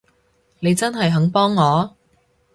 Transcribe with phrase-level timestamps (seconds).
[0.61, 1.95] 你真係肯幫我？